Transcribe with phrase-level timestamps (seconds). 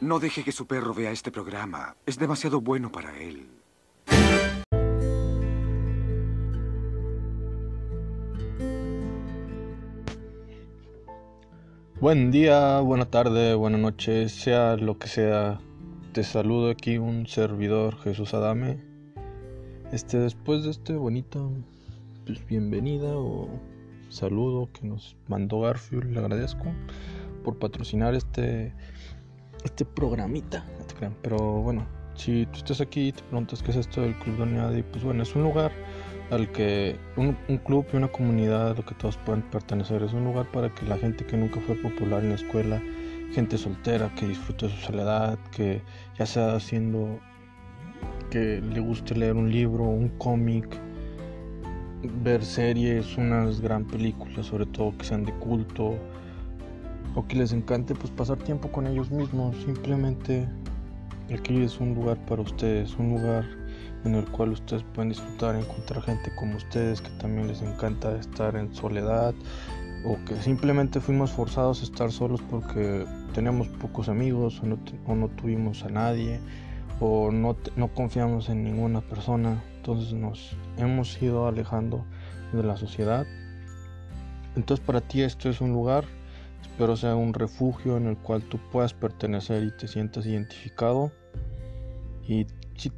[0.00, 1.94] No deje que su perro vea este programa.
[2.06, 3.46] Es demasiado bueno para él.
[12.00, 15.60] Buen día, buena tarde, buena noche, sea lo que sea.
[16.14, 18.78] Te saludo aquí un servidor Jesús Adame.
[19.92, 21.52] Este después de este bonito
[22.24, 23.50] pues, bienvenida o
[24.08, 26.72] saludo que nos mandó Garfield, le agradezco
[27.44, 28.72] por patrocinar este
[29.64, 30.64] este programita,
[31.22, 34.82] pero bueno, si tú estás aquí y te preguntas qué es esto del Club Doñadi,
[34.82, 35.72] pues bueno, es un lugar
[36.30, 40.02] al que un, club y una comunidad a lo que todos pueden pertenecer.
[40.02, 42.80] Es un lugar para que la gente que nunca fue popular en la escuela,
[43.32, 45.82] gente soltera que disfrute de su soledad, que
[46.18, 47.18] ya sea haciendo
[48.30, 50.66] que le guste leer un libro, un cómic,
[52.22, 55.96] ver series, unas gran películas, sobre todo que sean de culto,
[57.14, 59.56] o que les encante pues pasar tiempo con ellos mismos.
[59.64, 60.48] Simplemente
[61.32, 63.44] aquí es un lugar para ustedes, un lugar
[64.04, 68.56] en el cual ustedes pueden disfrutar, encontrar gente como ustedes que también les encanta estar
[68.56, 69.34] en soledad
[70.04, 75.84] o que simplemente fuimos forzados a estar solos porque teníamos pocos amigos o no, tuvimos
[75.84, 76.40] a nadie
[77.00, 79.62] o no, no confiamos en ninguna persona.
[79.76, 82.04] Entonces nos hemos ido alejando
[82.52, 83.26] de la sociedad.
[84.56, 86.04] Entonces para ti esto es un lugar,
[86.62, 91.12] espero sea un refugio en el cual tú puedas pertenecer y te sientas identificado
[92.26, 92.46] y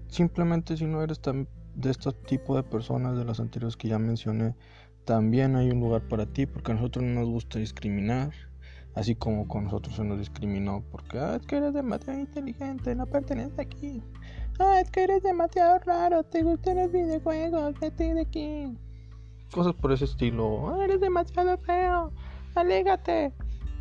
[0.08, 3.98] simplemente si no eres tan de este tipo de personas de las anteriores que ya
[3.98, 4.54] mencioné,
[5.04, 8.30] también hay un lugar para ti porque a nosotros no nos gusta discriminar,
[8.94, 13.06] así como con nosotros se nos discriminó porque ah, es que eres demasiado inteligente, no
[13.06, 14.02] perteneces aquí.
[14.58, 18.78] Ah, es que eres demasiado raro, te gustan los videojuegos, vete de aquí.
[19.50, 20.68] Cosas por ese estilo.
[20.68, 22.12] Ah, eres demasiado feo,
[22.54, 23.32] alégate,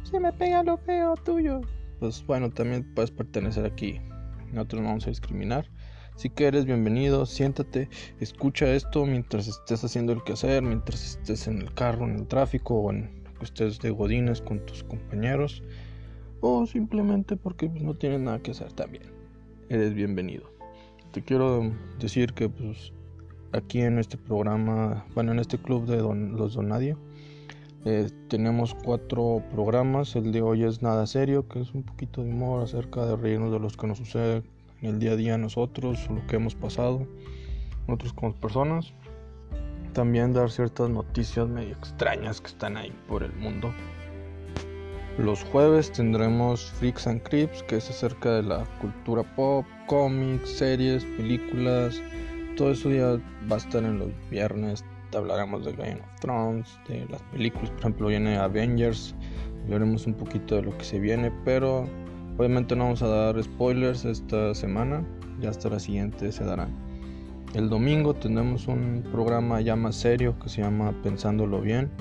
[0.03, 1.61] se me pega lo feo tuyo.
[1.99, 3.99] Pues bueno, también puedes pertenecer aquí.
[4.51, 5.69] Nosotros no vamos a discriminar.
[6.15, 11.61] Si que eres bienvenido, siéntate, escucha esto mientras estés haciendo el quehacer, mientras estés en
[11.61, 15.63] el carro, en el tráfico o en estés de godines con tus compañeros
[16.41, 19.03] o simplemente porque pues, no tienes nada que hacer también.
[19.69, 20.51] Eres bienvenido.
[21.11, 22.93] Te quiero decir que pues
[23.53, 26.95] aquí en este programa, bueno, en este club de los Donadie,
[27.83, 30.15] eh, tenemos cuatro programas.
[30.15, 33.51] El de hoy es Nada Serio, que es un poquito de humor acerca de reírnos
[33.51, 34.43] de los que nos sucede
[34.81, 37.07] en el día a día nosotros, lo que hemos pasado,
[37.87, 38.93] nosotros como personas.
[39.93, 43.73] También dar ciertas noticias medio extrañas que están ahí por el mundo.
[45.17, 51.03] Los jueves tendremos Freaks and Creeps, que es acerca de la cultura pop, cómics, series,
[51.17, 52.01] películas.
[52.55, 53.19] Todo eso ya
[53.51, 54.85] va a estar en los viernes.
[55.17, 57.69] Hablaremos de Game of Thrones, de las películas.
[57.71, 59.15] Por ejemplo, viene Avengers.
[59.65, 61.87] Hablaremos un poquito de lo que se viene, pero
[62.37, 65.05] Obviamente no vamos a dar spoilers esta semana,
[65.39, 66.69] ya hasta la siguiente se darán.
[67.53, 71.91] El domingo tenemos un programa ya más serio que se llama Pensándolo Bien,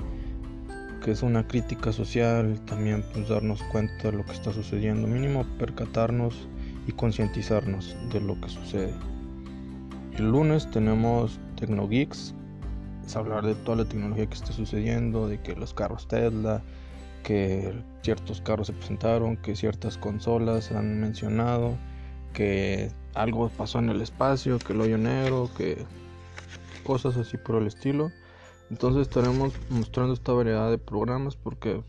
[1.03, 5.45] que es una crítica social, también pues darnos cuenta de lo que está sucediendo, mínimo
[5.59, 6.47] percatarnos
[6.87, 8.93] y concientizarnos de lo que sucede.
[10.17, 12.33] El lunes tenemos Tecnogeeks,
[13.05, 16.61] es hablar de toda la tecnología que está sucediendo, de que los carros Tesla,
[17.23, 17.73] que
[18.03, 21.75] ciertos carros se presentaron, que ciertas consolas se han mencionado,
[22.33, 25.85] que algo pasó en el espacio, que el hoyo negro, que
[26.83, 28.11] cosas así por el estilo.
[28.69, 31.83] Entonces estaremos mostrando esta variedad de programas porque,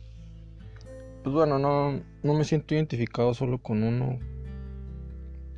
[1.23, 4.19] pues bueno, no, no me siento identificado solo con uno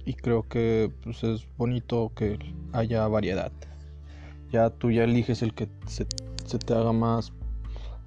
[0.04, 2.38] y creo que pues, es bonito que
[2.72, 3.53] haya variedad.
[4.54, 7.32] Ya tú ya eliges el que se, te haga más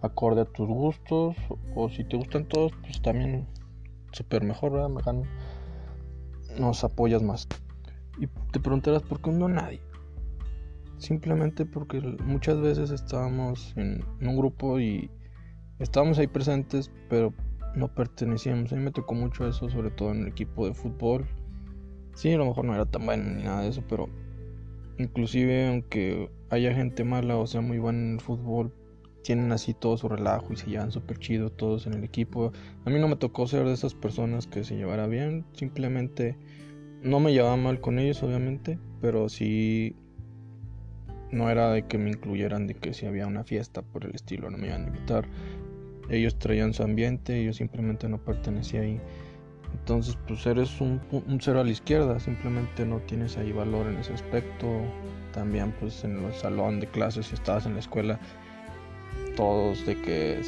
[0.02, 1.35] acorde a tus gustos
[1.75, 3.46] o si te gustan todos pues también
[4.13, 5.13] súper mejor ¿verdad?
[6.57, 7.50] nos apoyas más.
[8.18, 9.81] Y te preguntarás por qué no nadie
[11.00, 15.12] simplemente porque muchas veces estábamos en, un grupo y
[15.80, 17.34] estábamos ahí presentes pero
[17.75, 18.72] no pertenecíamos.
[18.72, 21.27] A mí me tocó mucho eso sobre todo en el equipo de fútbol.
[22.16, 24.07] Sí a lo mejor no era tan bueno ni nada de eso pero
[24.98, 28.73] inclusive aunque haya gente mala o sea muy buena en el fútbol
[29.27, 32.53] tienen así todo su relajo y se llevan súper chido todos en el equipo.
[32.85, 36.38] A mí no me tocó ser de esas personas que se llevara bien, simplemente
[37.03, 39.97] no me llevaba mal con ellos obviamente, pero sí
[41.31, 44.49] no era de que me incluyeran de que si había una fiesta por el estilo,
[44.49, 45.27] no me iban a invitar.
[46.09, 49.01] Ellos traían su ambiente, yo simplemente no pertenecía ahí.
[49.73, 53.97] Entonces, pues eres un, un, cero a la izquierda, simplemente no tienes ahí valor en
[53.97, 54.67] ese aspecto.
[55.38, 58.19] También, pues en el salón de clases, si estabas en la escuela,
[59.36, 60.42] todos de que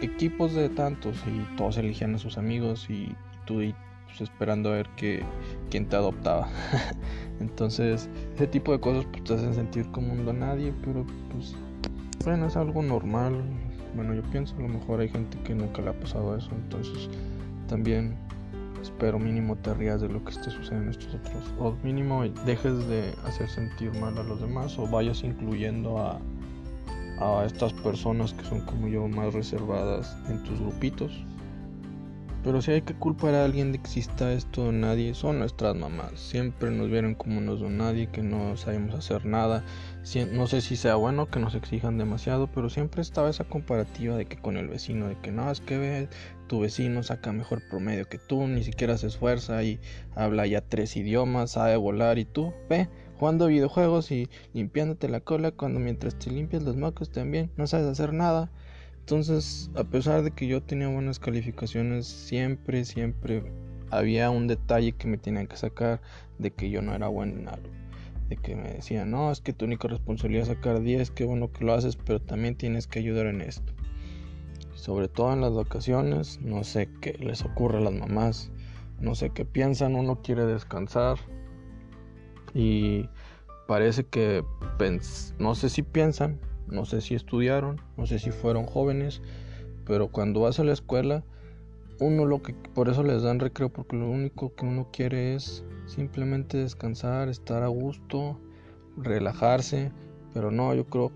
[0.00, 3.14] equipos de tantos y todos eligían a sus amigos y
[3.44, 3.62] tú
[4.06, 5.22] pues, esperando a ver que,
[5.70, 6.48] quién te adoptaba.
[7.40, 11.54] Entonces, ese tipo de cosas pues, te hacen sentir como un nadie, pero pues
[12.24, 13.44] bueno, es algo normal.
[13.94, 17.08] Bueno, yo pienso, a lo mejor hay gente que nunca le ha pasado eso, entonces
[17.68, 18.16] también
[18.86, 22.86] espero mínimo te rías de lo que esté sucediendo en estos otros, o mínimo dejes
[22.88, 26.18] de hacer sentir mal a los demás, o vayas incluyendo a,
[27.20, 31.12] a estas personas que son como yo más reservadas en tus grupitos.
[32.46, 36.12] Pero si hay que culpar a alguien de que exista esto, nadie, son nuestras mamás.
[36.14, 39.64] Siempre nos vieron como unos don nadie, que no sabemos hacer nada.
[40.30, 44.26] No sé si sea bueno que nos exijan demasiado, pero siempre estaba esa comparativa de
[44.26, 46.08] que con el vecino, de que no, es que ve,
[46.46, 49.80] tu vecino saca mejor promedio que tú, ni siquiera se esfuerza y
[50.14, 52.88] habla ya tres idiomas, sabe volar y tú, ve,
[53.18, 57.88] jugando videojuegos y limpiándote la cola cuando mientras te limpias los mocos también no sabes
[57.88, 58.52] hacer nada.
[59.06, 63.44] Entonces, a pesar de que yo tenía buenas calificaciones, siempre, siempre
[63.92, 66.00] había un detalle que me tenían que sacar
[66.40, 67.68] de que yo no era bueno en algo.
[68.28, 71.52] De que me decían, no, es que tu única responsabilidad es sacar 10, qué bueno
[71.52, 73.72] que lo haces, pero también tienes que ayudar en esto.
[74.74, 78.50] Sobre todo en las vacaciones, no sé qué les ocurre a las mamás,
[78.98, 81.16] no sé qué piensan, uno quiere descansar
[82.54, 83.08] y
[83.68, 84.42] parece que
[85.38, 89.22] no sé si piensan no sé si estudiaron, no sé si fueron jóvenes,
[89.84, 91.24] pero cuando vas a la escuela,
[92.00, 95.64] uno lo que por eso les dan recreo porque lo único que uno quiere es
[95.86, 98.38] simplemente descansar, estar a gusto,
[98.96, 99.92] relajarse,
[100.34, 101.12] pero no, yo creo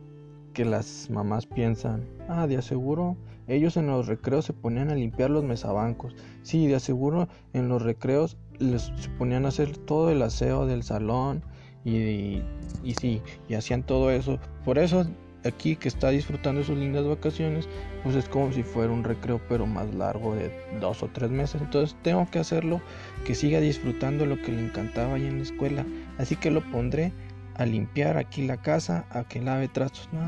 [0.54, 3.16] que las mamás piensan, ah, de aseguro
[3.50, 6.14] ellos en los recreos se ponían a limpiar los mesabancos.
[6.42, 10.84] Sí, de aseguro en los recreos les se ponían a hacer todo el aseo del
[10.84, 11.42] salón
[11.84, 12.44] y, y,
[12.84, 14.38] y sí, y hacían todo eso.
[14.64, 15.04] Por eso
[15.44, 17.68] aquí que está disfrutando de sus lindas vacaciones,
[18.02, 21.60] pues es como si fuera un recreo pero más largo de dos o tres meses.
[21.60, 22.80] Entonces tengo que hacerlo
[23.24, 25.86] que siga disfrutando lo que le encantaba ahí en la escuela.
[26.18, 27.12] Así que lo pondré
[27.56, 30.08] a limpiar aquí la casa, a que lave trastos.
[30.12, 30.20] No,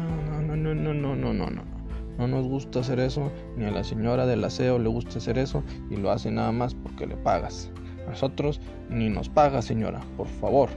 [0.42, 1.50] no, no, no, no, no, no, no.
[1.50, 1.62] No
[2.18, 5.62] No nos gusta hacer eso, ni a la señora del aseo le gusta hacer eso
[5.90, 7.70] y lo hace nada más porque le pagas.
[8.06, 8.60] Nosotros
[8.90, 10.68] ni nos paga, señora, por favor.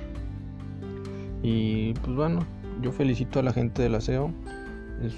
[1.44, 2.46] Y pues bueno,
[2.82, 4.32] yo felicito a la gente del aseo.
[5.02, 5.14] Es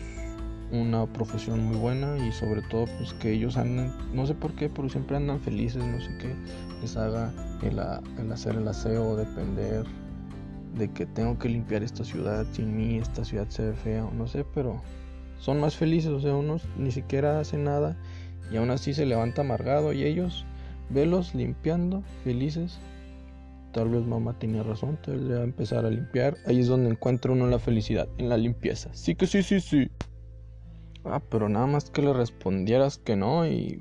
[0.71, 4.69] una profesión muy buena y sobre todo pues que ellos andan, no sé por qué,
[4.69, 6.35] pero siempre andan felices, no sé qué
[6.81, 7.31] les haga
[7.61, 7.79] el,
[8.19, 9.85] el hacer el aseo, depender
[10.75, 14.27] de que tengo que limpiar esta ciudad, sin mí esta ciudad se ve fea, no
[14.27, 14.81] sé, pero
[15.39, 17.95] son más felices, o sea, unos ni siquiera hacen nada
[18.51, 20.45] y aún así se levanta amargado y ellos,
[20.89, 22.79] velos limpiando, felices,
[23.71, 26.37] tal vez mamá tenía razón, tal vez empezar a limpiar.
[26.45, 28.93] Ahí es donde encuentra uno la felicidad, en la limpieza.
[28.93, 29.89] Sí que sí, sí, sí.
[31.03, 33.79] Ah, pero nada más que le respondieras que no y...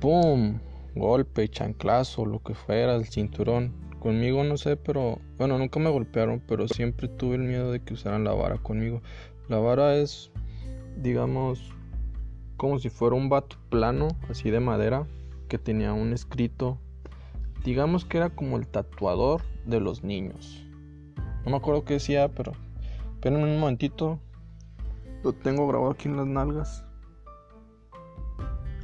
[0.00, 0.58] ¡Pum!
[0.94, 3.72] Golpe, chanclazo, lo que fuera, el cinturón.
[3.98, 5.18] Conmigo no sé, pero...
[5.38, 9.02] Bueno, nunca me golpearon, pero siempre tuve el miedo de que usaran la vara conmigo.
[9.48, 10.30] La vara es,
[10.96, 11.72] digamos,
[12.56, 15.06] como si fuera un vato plano, así de madera,
[15.48, 16.78] que tenía un escrito
[17.64, 20.66] digamos que era como el tatuador de los niños.
[21.44, 22.52] No me acuerdo qué decía, pero
[23.14, 24.18] espérenme un momentito.
[25.22, 26.84] Lo tengo grabado aquí en las nalgas.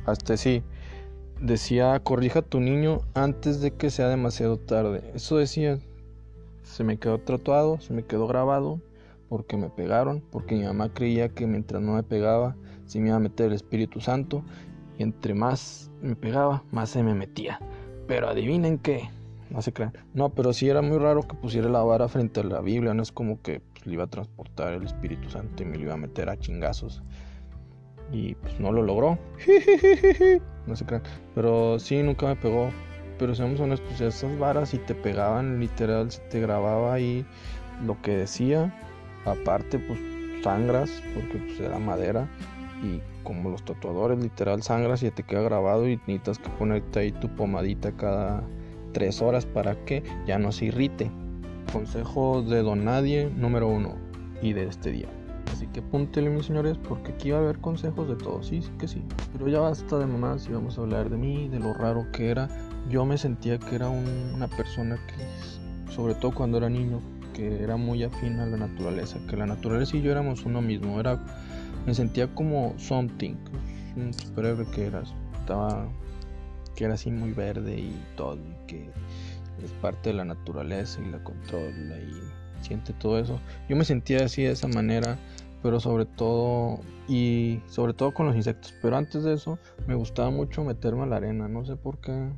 [0.06, 0.62] Hasta sí.
[1.40, 5.10] Decía, corrija tu niño antes de que sea demasiado tarde.
[5.14, 5.78] Eso decía.
[6.62, 8.80] Se me quedó tatuado, se me quedó grabado
[9.28, 13.16] porque me pegaron, porque mi mamá creía que mientras no me pegaba se me iba
[13.16, 14.42] a meter el Espíritu Santo
[14.98, 17.60] y entre más me pegaba, más se me metía.
[18.08, 19.08] Pero adivinen qué.
[19.50, 19.92] No se crean.
[20.14, 22.92] No, pero sí era muy raro que pusiera la vara frente a la Biblia.
[22.94, 25.84] No es como que pues, le iba a transportar el Espíritu Santo y me lo
[25.84, 27.02] iba a meter a chingazos.
[28.10, 29.18] Y pues no lo logró.
[30.66, 31.02] no se crean.
[31.34, 32.70] Pero sí, nunca me pegó.
[33.18, 37.26] Pero seamos honestos, esas varas si te pegaban, literal, se te grababa ahí
[37.84, 38.72] lo que decía.
[39.24, 39.98] Aparte, pues
[40.42, 42.28] sangras, porque pues era madera
[42.82, 47.12] y como los tatuadores literal sangras y te queda grabado y necesitas que ponerte ahí
[47.12, 48.42] tu pomadita cada
[48.94, 51.10] tres horas para que ya no se irrite.
[51.70, 53.96] Consejo de Don Nadie número uno
[54.40, 55.08] y de este día.
[55.52, 58.70] Así que apúntele mis señores porque aquí va a haber consejos de todos, sí, sí
[58.78, 59.04] que sí.
[59.34, 62.30] Pero ya basta de mamás y vamos a hablar de mí, de lo raro que
[62.30, 62.48] era.
[62.88, 67.00] Yo me sentía que era una persona que, sobre todo cuando era niño,
[67.34, 70.98] que era muy afín a la naturaleza, que la naturaleza y yo éramos uno mismo,
[70.98, 71.20] era
[71.86, 73.34] me sentía como something,
[73.96, 75.02] un superhéroe que era,
[75.34, 75.88] estaba,
[76.74, 78.90] que era así muy verde y todo, y que
[79.62, 83.40] es parte de la naturaleza y la controla y siente todo eso.
[83.68, 85.18] Yo me sentía así de esa manera,
[85.62, 88.74] pero sobre todo, y sobre todo con los insectos.
[88.82, 92.30] Pero antes de eso, me gustaba mucho meterme a la arena, no sé por qué.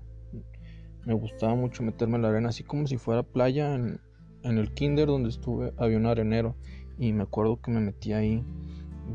[1.05, 3.75] me gustaba mucho meterme en la arena, así como si fuera playa.
[3.75, 4.01] En,
[4.43, 6.57] en el kinder donde estuve había un arenero
[6.99, 8.45] y me acuerdo que me metí ahí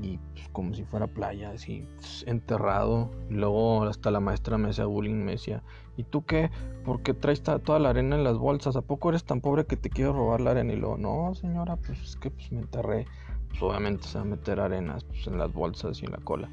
[0.02, 3.12] y pues, como si fuera playa, así pues, enterrado.
[3.30, 5.64] Luego hasta la maestra me hacía bullying, me decía,
[5.98, 6.50] ¿y tú qué?
[6.84, 8.76] ¿Por qué traes toda la arena en las bolsas?
[8.76, 10.74] ¿A poco eres tan pobre que te quiero robar la arena?
[10.74, 13.06] Y luego, no, señora, pues es que pues, me enterré.
[13.50, 16.50] Pues obviamente se va a meter arenas pues, en las bolsas y en la cola.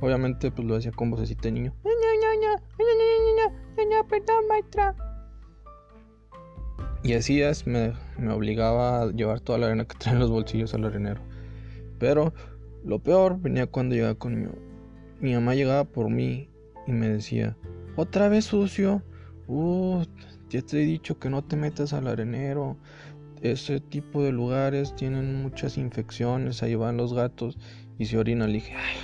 [0.00, 1.74] Obviamente pues lo decía con vocecita de niño.
[4.08, 4.94] perdón, maestra.
[7.02, 10.30] Y así es, me, me obligaba a llevar toda la arena que trae en los
[10.30, 11.20] bolsillos al arenero.
[12.00, 12.32] Pero
[12.82, 14.50] lo peor venía cuando llegaba con
[15.20, 16.48] mi, mamá llegaba por mí
[16.86, 17.56] y me decía,
[17.94, 19.04] otra vez sucio,
[19.46, 20.02] uh,
[20.48, 22.78] ya te he dicho que no te metas al arenero,
[23.42, 27.58] ese tipo de lugares tienen muchas infecciones, ahí van los gatos
[27.98, 28.46] y se orina.
[28.46, 28.96] Le dije, ay,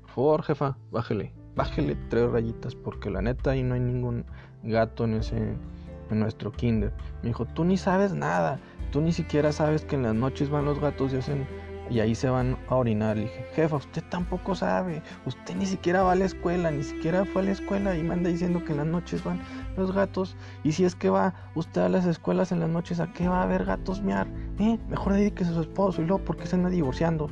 [0.00, 4.24] por favor, jefa, bájele, bájele tres rayitas porque la neta ahí no hay ningún
[4.62, 6.92] gato en ese, en nuestro kinder.
[7.22, 8.58] Me dijo, tú ni sabes nada,
[8.92, 11.46] Tú ni siquiera sabes que en las noches van los gatos y hacen
[11.88, 13.16] y ahí se van a orinar.
[13.16, 15.02] Le dije, jefa, usted tampoco sabe.
[15.24, 18.12] Usted ni siquiera va a la escuela, ni siquiera fue a la escuela y me
[18.12, 19.40] anda diciendo que en las noches van
[19.78, 20.36] los gatos.
[20.62, 23.40] Y si es que va usted a las escuelas en las noches, ¿a qué va
[23.40, 24.26] a haber gatos miar?
[24.58, 24.78] ¿Eh?
[24.90, 27.30] Mejor dedíquese a su esposo y luego, ¿por qué se anda divorciando?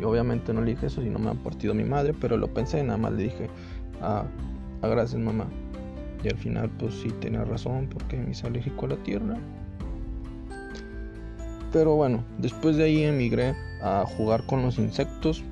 [0.00, 2.52] Y obviamente no le dije eso, si no me han partido mi madre, pero lo
[2.52, 3.48] pensé, nada más le dije,
[4.02, 4.24] ah,
[4.82, 5.46] ah gracias mamá.
[6.24, 9.36] Y al final, pues sí tenía razón, porque me hice alérgico a la tierra.
[11.76, 15.44] Pero bueno, después de ahí emigré a jugar con los insectos.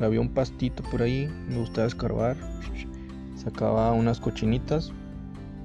[0.00, 2.36] Había un pastito por ahí, me gustaba escarbar.
[3.34, 4.92] Sacaba unas cochinitas,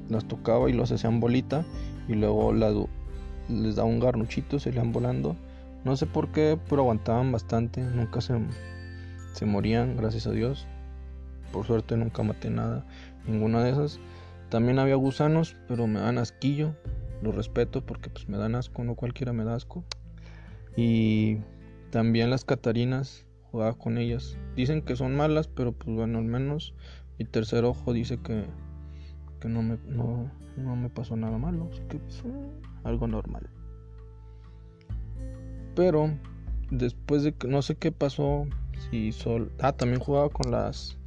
[0.10, 1.64] las tocaba y los hacían bolita.
[2.08, 5.36] Y luego les daba un garnuchito, se iban volando.
[5.86, 7.82] No sé por qué, pero aguantaban bastante.
[7.84, 8.34] Nunca se,
[9.34, 10.66] se morían, gracias a Dios.
[11.52, 12.84] Por suerte nunca maté nada,
[13.28, 14.00] ninguna de esas.
[14.50, 16.74] También había gusanos, pero me dan asquillo
[17.24, 19.84] lo respeto porque pues me dan asco, no cualquiera me da asco.
[20.75, 21.38] Y
[21.92, 24.38] también las catarinas, jugaba con ellas.
[24.56, 26.74] Dicen que son malas, pero pues bueno, al menos
[27.18, 28.46] mi tercer ojo dice que,
[29.39, 32.51] que no, me, no, me pasó nada malo, así que pues, eh,
[32.84, 33.50] algo normal.
[35.75, 36.12] Pero
[36.72, 38.46] después de que no sé qué pasó,
[38.89, 39.51] si sol...
[39.60, 40.98] Ah, también jugaba con las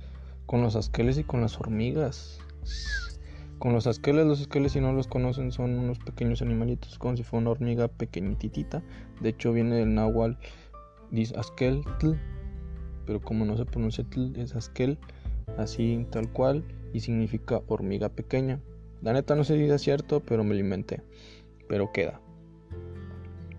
[0.47, 2.39] con los asqueles y con las hormigas
[3.59, 4.27] con los asqueles.
[4.27, 7.89] Los asqueles, si no los conocen, son unos pequeños animalitos, como si fuera una hormiga
[7.89, 8.83] pequeñitita.
[9.21, 10.37] De hecho, viene del náhuatl,
[11.37, 11.83] asquel,
[13.07, 14.99] pero como no se pronuncia tl, es asquel,
[15.57, 18.61] así tal cual, y significa hormiga pequeña.
[19.03, 21.03] La neta no sé si es cierto, pero me lo inventé.
[21.69, 22.21] Pero queda.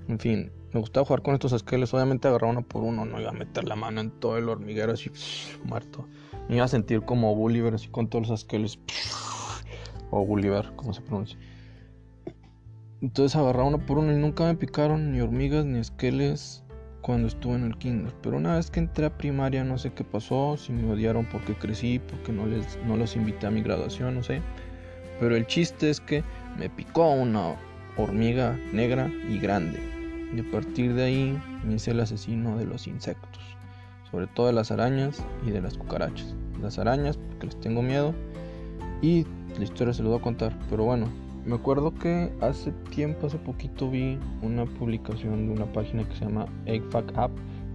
[0.07, 1.93] En fin, me gustaba jugar con estos asqueles.
[1.93, 4.93] Obviamente agarrar uno por uno, no iba a meter la mano en todo el hormiguero
[4.93, 5.11] así,
[5.63, 6.07] muerto.
[6.49, 8.79] Me iba a sentir como Gulliver así con todos los asqueles
[10.11, 11.37] o Gulliver, como se pronuncia.
[13.01, 16.63] Entonces agarraba uno por uno y nunca me picaron ni hormigas ni esqueles
[17.01, 18.13] cuando estuve en el kinder.
[18.21, 21.55] Pero una vez que entré a primaria no sé qué pasó, si me odiaron porque
[21.55, 24.41] crecí, porque no, les, no los invité a mi graduación, no sé.
[25.19, 26.23] Pero el chiste es que
[26.57, 27.55] me picó una
[27.97, 29.79] hormiga negra y grande.
[30.35, 33.43] Y a partir de ahí me hice el asesino de los insectos.
[34.11, 36.35] Sobre todo de las arañas y de las cucarachas.
[36.61, 38.13] Las arañas porque les tengo miedo.
[39.01, 39.25] Y
[39.57, 41.07] la historia se lo voy a contar, pero bueno,
[41.45, 46.25] me acuerdo que hace tiempo, hace poquito vi una publicación de una página que se
[46.25, 47.31] llama EggFact App,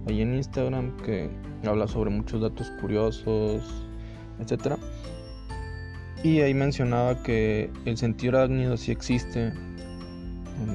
[0.07, 1.29] ahí en Instagram, que
[1.65, 3.63] habla sobre muchos datos curiosos,
[4.39, 4.75] etc.
[6.23, 9.51] Y ahí mencionaba que el sentido arácnido sí existe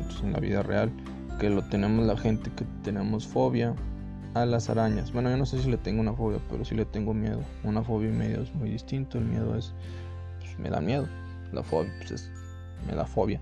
[0.07, 0.91] pues, en la vida real,
[1.39, 3.75] que lo tenemos la gente que tenemos fobia
[4.35, 5.13] a las arañas.
[5.13, 7.41] Bueno, yo no sé si le tengo una fobia, pero sí le tengo miedo.
[7.65, 9.19] Una fobia y medio es muy distinto.
[9.19, 9.73] El miedo es
[10.59, 11.09] me da miedo.
[11.53, 12.31] La fobia, pues
[12.87, 13.41] me da fobia.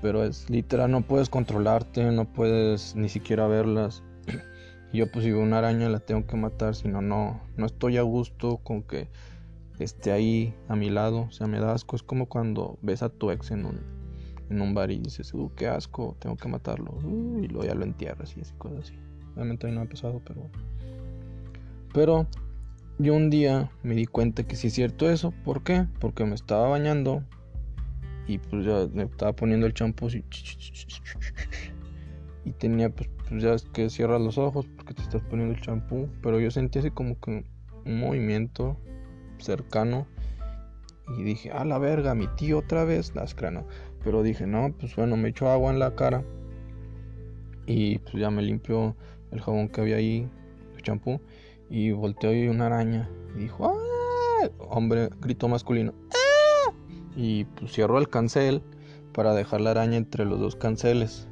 [0.00, 4.02] Pero es literal, no puedes controlarte, no puedes ni siquiera verlas.
[4.92, 8.02] Yo pues si una araña la tengo que matar, si no, no, no estoy a
[8.02, 9.08] gusto con que
[9.78, 11.22] esté ahí a mi lado.
[11.22, 11.96] O sea, me da asco.
[11.96, 13.80] Es como cuando ves a tu ex en un,
[14.50, 16.92] en un bar y dices, uh, qué asco, tengo que matarlo.
[17.04, 18.98] Uh, y luego ya lo entierras y así, cosas así.
[19.34, 20.48] Obviamente mí no ha pasado, pero...
[21.92, 22.26] Pero
[22.98, 25.32] yo un día me di cuenta que sí es cierto eso.
[25.44, 25.86] ¿Por qué?
[26.00, 27.22] Porque me estaba bañando
[28.26, 30.08] y pues ya me estaba poniendo el champú
[32.44, 35.60] y tenía pues, pues, ya es que cierras los ojos porque te estás poniendo el
[35.60, 36.08] champú.
[36.22, 37.44] Pero yo sentí así como que
[37.84, 38.76] un movimiento
[39.38, 40.06] cercano
[41.16, 43.66] y dije, a la verga, mi tío otra vez, las crano.
[44.04, 46.24] Pero dije, no, pues bueno, me echó agua en la cara
[47.66, 48.96] y pues ya me limpió
[49.30, 50.28] el jabón que había ahí,
[50.76, 51.20] el champú.
[51.70, 53.08] Y volteó y una araña.
[53.36, 54.48] Y dijo, ¡ah!
[54.70, 55.92] Hombre, grito masculino.
[56.12, 56.18] ¡Ah!
[57.18, 58.62] y pues cierro el cancel
[59.12, 61.26] para dejar la araña entre los dos canceles.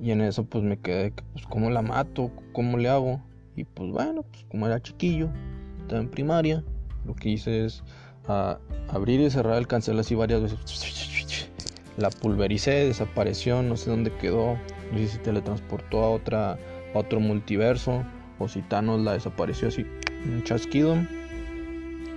[0.00, 3.20] Y en eso pues me quedé, pues cómo la mato, cómo le hago.
[3.54, 5.28] Y pues bueno, pues como era chiquillo,
[5.82, 6.64] estaba en primaria,
[7.04, 7.82] lo que hice es
[8.26, 8.58] ah,
[8.88, 10.58] abrir y cerrar el cancel así varias veces.
[11.98, 14.56] La pulvericé, desapareció, no sé dónde quedó,
[14.94, 16.58] sé si teletransportó a otra
[16.94, 18.02] a otro multiverso
[18.40, 19.86] o si la desapareció así
[20.26, 20.96] un chasquido.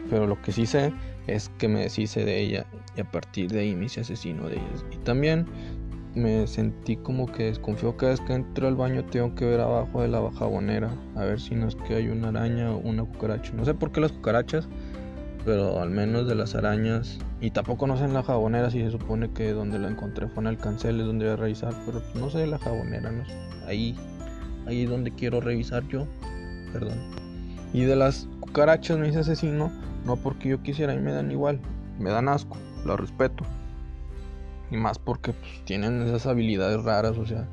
[0.10, 0.92] Pero lo que sí sé
[1.27, 2.65] es que me deshice de ella
[2.98, 4.86] y a partir de ahí me hice asesino de ellas.
[4.92, 5.46] Y también
[6.15, 10.01] me sentí como que desconfío cada vez que entro al baño tengo que ver abajo
[10.01, 13.51] de la jabonera a ver si no es que hay una araña o una cucaracha.
[13.53, 14.68] No sé por qué las cucarachas,
[15.46, 18.92] pero al menos de las arañas y tampoco no sé en la jabonera si se
[18.92, 22.00] supone que donde la encontré fue en el cancel es donde voy a revisar, pero
[22.00, 23.34] pues no sé la jabonera, no sé.
[23.68, 23.96] Ahí
[24.67, 26.08] ahí es donde quiero revisar yo,
[26.72, 27.00] perdón.
[27.74, 29.72] Y de las cucarachas me hice asesino
[30.05, 31.60] no porque yo quisiera y me dan igual,
[32.00, 33.43] me dan asco, lo respeto.
[34.72, 37.48] Y más porque pues, tienen esas habilidades raras, o sea,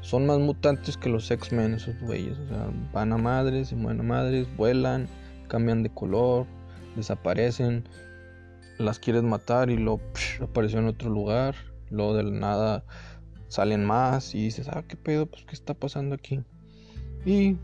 [0.00, 2.38] son más mutantes que los X-Men, esos güeyes.
[2.38, 5.08] O sea, van a madres, se mueven a madres, vuelan,
[5.48, 6.46] cambian de color,
[6.96, 7.88] desaparecen,
[8.78, 10.00] las quieres matar y luego
[10.42, 11.54] apareció en otro lugar,
[11.90, 12.84] luego de la nada
[13.48, 16.42] salen más y dices, ah, qué pedo, pues qué está pasando aquí.
[17.24, 17.56] Y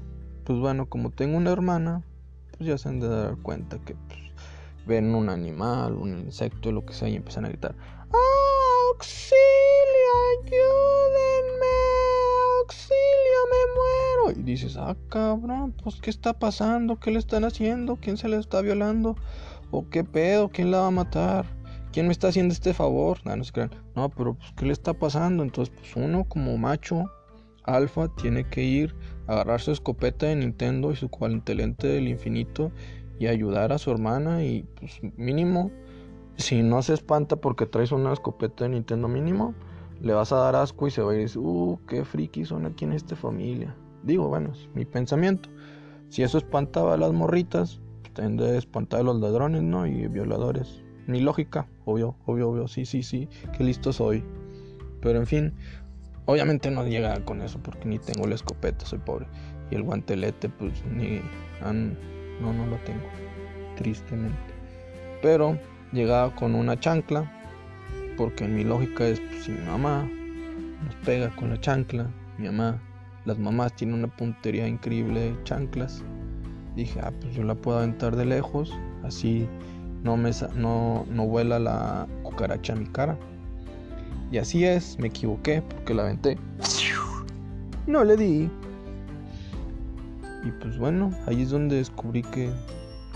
[0.44, 2.02] pues bueno, como tengo una hermana,
[2.50, 4.20] pues ya se han de dar cuenta que pues,
[4.86, 7.74] ven un animal, un insecto, lo que sea, y empiezan a gritar,
[8.90, 9.36] ¡Auxilio!
[10.42, 11.76] ¡Ayúdenme!
[12.60, 13.40] ¡Auxilio!
[13.50, 14.40] ¡Me muero!
[14.40, 17.00] Y dices, ah, cabrón, pues ¿qué está pasando?
[17.00, 17.96] ¿Qué le están haciendo?
[17.96, 19.16] ¿Quién se le está violando?
[19.70, 20.48] ¿O qué pedo?
[20.48, 21.46] ¿Quién la va a matar?
[21.94, 23.20] ¿Quién me está haciendo este favor?
[23.24, 23.70] No, no se crean.
[23.94, 25.44] No, pero pues, ¿qué le está pasando?
[25.44, 27.04] Entonces, pues uno como macho
[27.62, 28.96] alfa tiene que ir
[29.28, 32.72] agarrar su escopeta de Nintendo y su cuartelente del infinito
[33.20, 35.70] y ayudar a su hermana y pues mínimo
[36.36, 39.54] si no se espanta porque traes una escopeta de Nintendo mínimo
[40.00, 42.66] le vas a dar asco y se va a ir decir, uh, qué friki son
[42.66, 43.72] aquí en esta familia.
[44.02, 45.48] Digo, bueno, es mi pensamiento.
[46.08, 49.86] Si eso espantaba a las morritas, pues tendré de espantar a los ladrones, ¿no?
[49.86, 50.82] Y violadores.
[51.06, 54.24] Mi lógica, obvio, obvio, obvio, sí, sí, sí, qué listo soy.
[55.00, 55.54] Pero en fin,
[56.26, 59.26] Obviamente no llega con eso porque ni tengo la escopeta, soy pobre.
[59.70, 61.20] Y el guantelete, pues ni.
[61.60, 63.04] no, no lo tengo.
[63.76, 64.38] Tristemente.
[65.20, 65.58] Pero
[65.92, 67.30] llegaba con una chancla.
[68.16, 70.08] Porque en mi lógica es: pues, si mi mamá
[70.84, 72.80] nos pega con la chancla, mi mamá,
[73.26, 76.02] las mamás tienen una puntería increíble de chanclas.
[76.74, 78.72] Dije: ah, pues yo la puedo aventar de lejos.
[79.02, 79.46] Así
[80.04, 83.18] no, me, no, no vuela la cucaracha a mi cara.
[84.30, 86.38] Y así es, me equivoqué porque la aventé.
[87.86, 88.50] No le di.
[90.44, 92.50] Y pues bueno, ahí es donde descubrí que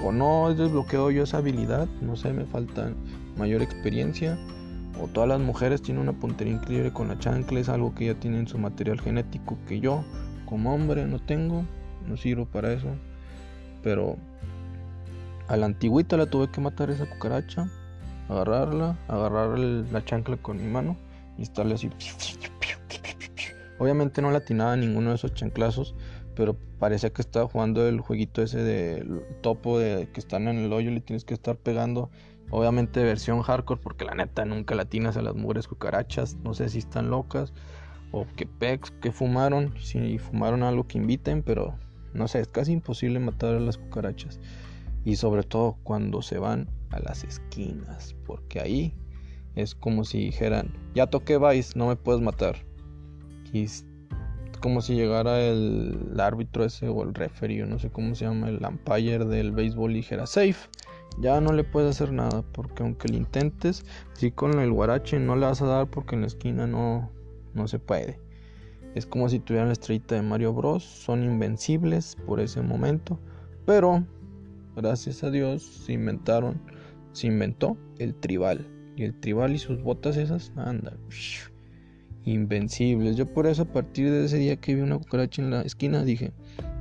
[0.02, 2.90] o no he desbloqueado yo esa habilidad, no sé, me falta
[3.36, 4.38] mayor experiencia.
[5.00, 8.14] O todas las mujeres tienen una puntería increíble con la chancla, es algo que ya
[8.14, 10.04] tienen su material genético que yo,
[10.46, 11.64] como hombre, no tengo,
[12.08, 12.88] no sirvo para eso.
[13.82, 14.16] Pero
[15.48, 17.68] a la antigüita la tuve que matar esa cucaracha,
[18.28, 20.96] agarrarla, agarrar la chancla con mi mano
[21.38, 21.90] y estarle así.
[23.78, 25.94] Obviamente no latinaba ninguno de esos chanclazos,
[26.36, 30.72] pero parecía que estaba jugando el jueguito ese de topo de que están en el
[30.72, 32.10] hoyo y le tienes que estar pegando.
[32.50, 36.36] Obviamente versión hardcore, porque la neta nunca latinas a las mujeres cucarachas.
[36.36, 37.52] No sé si están locas
[38.10, 41.74] o que pex, que fumaron, si fumaron algo que inviten, pero
[42.14, 44.40] no sé, es casi imposible matar a las cucarachas.
[45.08, 48.94] Y sobre todo cuando se van a las esquinas, porque ahí
[49.54, 52.56] es como si dijeran, ya toqué Vice, no me puedes matar.
[53.50, 53.86] Y es
[54.60, 58.62] como si llegara el, árbitro ese o el referee, no sé cómo se llama, el
[58.62, 60.68] umpire del béisbol y dijera, safe,
[61.18, 65.36] ya no le puedes hacer nada, porque aunque lo intentes, si con el guarache no
[65.36, 67.10] le vas a dar porque en la esquina no,
[67.54, 68.20] no se puede.
[68.94, 70.84] Es como si tuvieran la estrellita de Mario Bros.
[70.84, 73.18] Son invencibles por ese momento.
[73.64, 74.04] Pero,
[74.78, 76.60] gracias a Dios, se inventaron,
[77.12, 78.66] se inventó el tribal.
[78.96, 80.96] Y el tribal y sus botas esas, anda,
[82.24, 83.16] invencibles.
[83.16, 86.04] Yo por eso a partir de ese día que vi una cucaracha en la esquina
[86.04, 86.32] dije,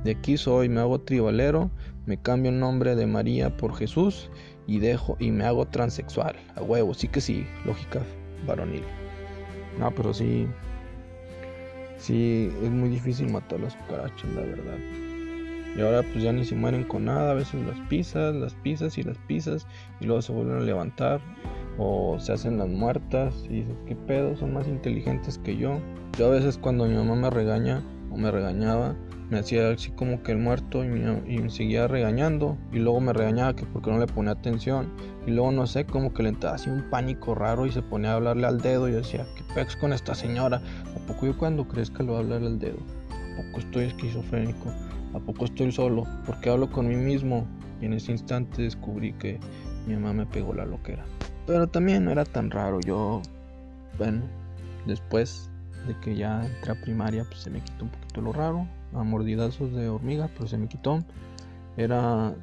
[0.04, 1.70] de aquí soy, me hago tribalero,
[2.06, 4.30] me cambio el nombre de María por Jesús
[4.66, 6.36] y dejo y me hago transexual.
[6.56, 8.02] A huevo, sí que sí, lógica
[8.46, 8.82] varonil.
[9.78, 10.46] No, pero sí,
[11.98, 15.07] sí, es muy difícil matar las cucarachas, la verdad.
[15.78, 18.98] Y ahora pues ya ni se mueren con nada, a veces las pisas, las pisas
[18.98, 19.64] y las pisas
[20.00, 21.20] y luego se vuelven a levantar
[21.78, 24.36] o se hacen las muertas y dices, ¿qué pedo?
[24.36, 25.78] Son más inteligentes que yo.
[26.18, 28.96] Yo a veces cuando mi mamá me regaña, o me regañaba,
[29.30, 33.54] me hacía así como que el muerto y me, seguía regañando y luego me regañaba
[33.54, 34.92] que porque no le ponía atención
[35.28, 38.12] y luego no sé como que le entraba así un pánico raro y se ponía
[38.12, 40.62] a hablarle al dedo y decía qué pex con esta señora
[40.96, 42.78] a poco yo cuando crezca le voy a hablar al dedo
[43.12, 44.72] a poco estoy esquizofrénico
[45.14, 47.46] a poco estoy solo porque hablo con mí mismo
[47.80, 49.38] y en ese instante descubrí que
[49.86, 51.04] mi mamá me pegó la loquera
[51.46, 53.22] pero también no era tan raro yo
[53.96, 54.22] bueno
[54.86, 55.50] después
[55.86, 59.02] de que ya entré a primaria pues se me quitó un poquito lo raro a
[59.02, 61.04] mordidazos de hormiga, pero se me quitó.
[61.76, 62.34] Era.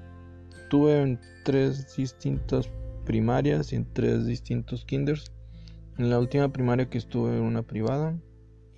[0.69, 2.69] Tuve en tres distintas
[3.05, 5.31] primarias y en tres distintos kinders.
[5.97, 8.17] En la última primaria que estuve en una privada.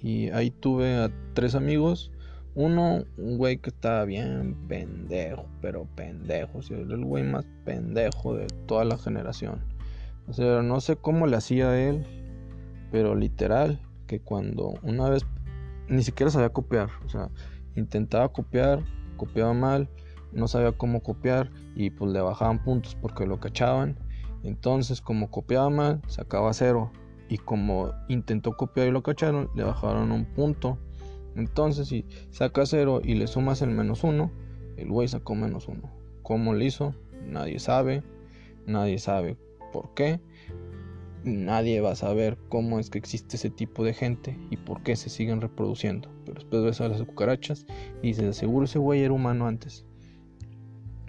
[0.01, 2.11] Y ahí tuve a tres amigos.
[2.59, 6.57] Uno, un güey que estaba bien pendejo, pero pendejo.
[6.57, 9.63] O el güey más pendejo de toda la generación.
[10.27, 12.03] O sea, no sé cómo le hacía a él,
[12.91, 15.23] pero literal, que cuando una vez
[15.87, 16.89] ni siquiera sabía copiar.
[17.05, 17.29] O sea,
[17.75, 18.83] intentaba copiar,
[19.17, 19.87] copiaba mal,
[20.31, 23.99] no sabía cómo copiar y pues le bajaban puntos porque lo cachaban.
[24.41, 26.91] Entonces, como copiaba mal, sacaba cero.
[27.29, 30.79] Y como intentó copiar y lo cacharon, le bajaron un punto.
[31.37, 34.31] Entonces, si saca cero y le sumas el menos uno,
[34.75, 35.89] el güey sacó menos uno.
[36.23, 36.93] ¿Cómo lo hizo?
[37.25, 38.03] Nadie sabe.
[38.65, 39.37] Nadie sabe
[39.71, 40.19] por qué
[41.27, 44.95] nadie va a saber cómo es que existe ese tipo de gente y por qué
[44.95, 46.09] se siguen reproduciendo.
[46.25, 47.65] Pero después ves a las cucarachas
[48.01, 49.85] y dices, seguro ese güey era humano antes.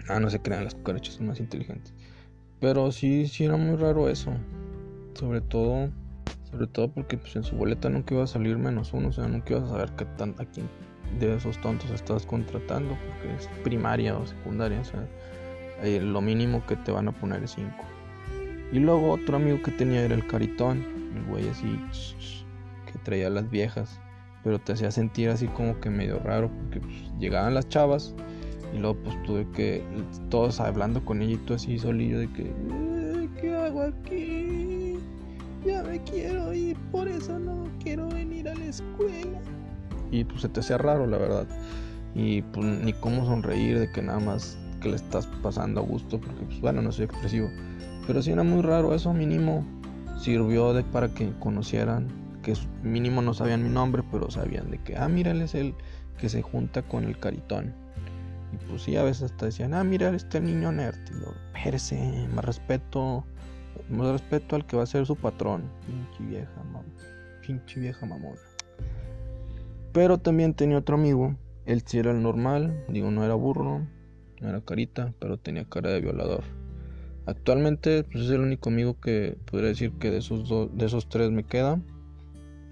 [0.07, 1.93] Ah, no se crean, las cucarachas son más inteligentes.
[2.59, 4.31] Pero sí, sí era muy raro eso.
[5.13, 5.89] Sobre todo,
[6.51, 9.09] sobre todo porque pues, en su boleta nunca iba a salir menos uno.
[9.09, 10.67] O sea, nunca ibas a saber qué tan, a quién
[11.19, 12.95] de esos tontos estás contratando.
[12.95, 14.79] Porque es primaria o secundaria.
[14.79, 15.07] O sea,
[15.99, 17.71] lo mínimo que te van a poner es 5.
[18.71, 20.85] Y luego otro amigo que tenía era el caritón,
[21.15, 21.79] el güey así
[22.85, 23.99] que traía las viejas,
[24.43, 28.13] pero te hacía sentir así como que medio raro porque pues, llegaban las chavas
[28.73, 29.83] y luego pues tuve que
[30.29, 34.58] todos hablando con ella y tú así solillo de que eh, ¿qué hago aquí?
[35.65, 39.39] Ya me quiero ir, por eso no quiero venir a la escuela.
[40.11, 41.47] Y pues se te hacía raro, la verdad.
[42.15, 46.19] Y pues ni cómo sonreír de que nada más que le estás pasando a gusto,
[46.19, 47.49] porque pues bueno, no soy expresivo.
[48.07, 49.65] Pero sí era muy raro eso, mínimo
[50.19, 52.07] sirvió de para que conocieran,
[52.43, 55.73] que mínimo no sabían mi nombre, pero sabían de que, ah, mira, él es el
[56.17, 57.73] que se junta con el caritón.
[58.51, 60.97] Y pues sí, a veces hasta decían, ah, mira, este niño nerd.
[61.91, 63.25] Y más respeto,
[63.89, 65.63] más respeto al que va a ser su patrón.
[65.85, 66.85] Pinche vieja, mam
[67.45, 68.39] pinche vieja mamona.
[69.93, 73.87] Pero también tenía otro amigo, él sí era el normal, digo, no era burro,
[74.39, 76.43] no era carita, pero tenía cara de violador.
[77.25, 81.29] Actualmente pues, es el único amigo que podría decir que de esos, de esos tres
[81.29, 81.79] me queda.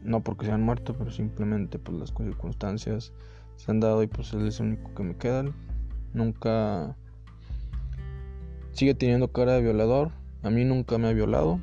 [0.03, 3.13] No porque se han muerto, pero simplemente pues las circunstancias
[3.55, 5.45] se han dado y pues él es el único que me queda.
[6.13, 6.95] Nunca
[8.71, 10.11] sigue teniendo cara de violador.
[10.43, 11.59] A mí nunca me ha violado.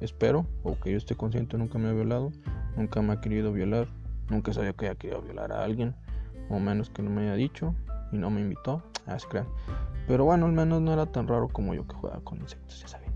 [0.00, 2.32] Espero, o que yo esté consciente, nunca me ha violado.
[2.76, 3.88] Nunca me ha querido violar.
[4.28, 5.94] Nunca sabía que haya querido violar a alguien.
[6.48, 7.74] O menos que no me haya dicho.
[8.12, 8.82] Y no me invitó.
[9.06, 9.46] Ah, se crean.
[10.06, 12.88] Pero bueno, al menos no era tan raro como yo que jugaba con insectos, ya
[12.88, 13.10] saben.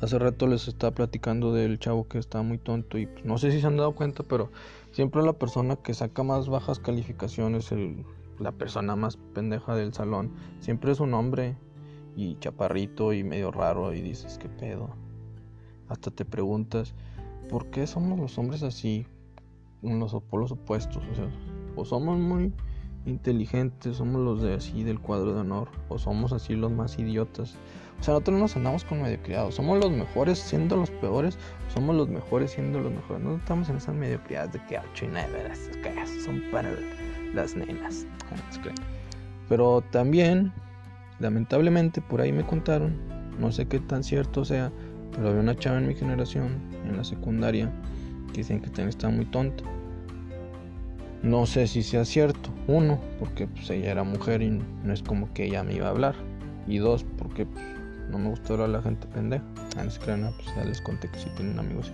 [0.00, 3.52] Hace rato les estaba platicando del chavo que estaba muy tonto y pues, no sé
[3.52, 4.50] si se han dado cuenta, pero
[4.90, 8.04] siempre la persona que saca más bajas calificaciones, el,
[8.40, 11.56] la persona más pendeja del salón, siempre es un hombre
[12.16, 14.90] y chaparrito y medio raro y dices, ¿qué pedo?
[15.88, 16.94] Hasta te preguntas,
[17.48, 19.06] ¿por qué somos los hombres así?
[19.82, 21.28] En los polos opuestos, o sea,
[21.76, 22.52] o somos muy
[23.06, 27.56] inteligentes, somos los de así del cuadro de honor, o somos así los más idiotas.
[28.00, 31.38] O sea, nosotros no nos andamos con mediocridad, somos los mejores siendo los peores,
[31.72, 33.22] somos los mejores siendo los mejores.
[33.22, 36.72] No estamos en esas mediocridades de que 8 y 9, esas son para
[37.34, 38.06] las nenas.
[39.48, 40.52] Pero también,
[41.20, 42.96] lamentablemente, por ahí me contaron,
[43.38, 44.72] no sé qué tan cierto sea,
[45.12, 47.70] pero había una chava en mi generación, en la secundaria,
[48.32, 49.64] que dicen que también estaba muy tonta
[51.22, 52.50] no sé si sea cierto.
[52.66, 55.90] Uno, porque pues ella era mujer y no es como que ella me iba a
[55.90, 56.14] hablar.
[56.66, 57.64] Y dos, porque pues,
[58.10, 59.44] no me gustó a la gente pendeja.
[59.76, 61.92] Ah, no se pues ya les conté que sí tienen amigos.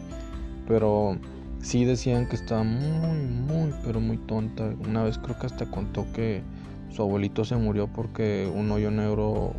[0.67, 1.19] Pero
[1.61, 4.75] sí decían que estaba muy, muy, pero muy tonta.
[4.87, 6.43] Una vez creo que hasta contó que
[6.91, 9.55] su abuelito se murió porque un hoyo negro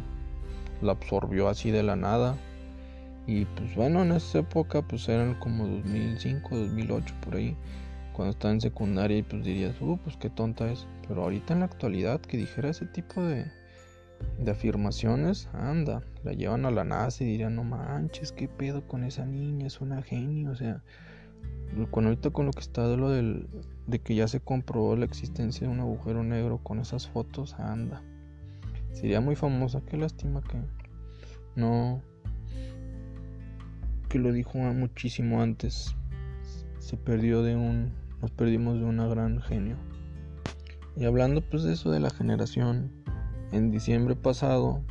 [0.81, 2.35] la absorbió así de la nada.
[3.27, 7.55] Y pues bueno, en esa época pues eran como 2005, 2008 por ahí
[8.19, 10.85] cuando estaba en secundaria y pues dirías, uh, pues qué tonta es.
[11.07, 13.45] Pero ahorita en la actualidad que dijera ese tipo de,
[14.39, 19.05] de afirmaciones, anda, la llevan a la NASA y dirían, no manches, qué pedo con
[19.05, 20.83] esa niña, es una genio, o sea,
[21.91, 23.47] con ahorita con lo que está de lo del
[23.87, 28.01] de que ya se comprobó la existencia de un agujero negro con esas fotos, anda.
[28.91, 30.57] Sería muy famosa, qué lástima que
[31.55, 32.01] no
[34.09, 35.95] que lo dijo muchísimo antes.
[36.79, 39.77] Se perdió de un nos perdimos de una gran genio.
[40.95, 42.91] Y hablando pues de eso de la generación,
[43.51, 44.83] en diciembre pasado